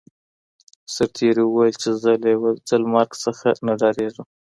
سرتیري 0.95 1.43
وویل 1.45 1.75
چي 1.81 1.89
زه 2.01 2.11
له 2.21 2.27
یو 2.35 2.43
ځل 2.69 2.83
مرګ 2.93 3.11
څخه 3.23 3.47
نه 3.65 3.73
ډاریږم. 3.81 4.25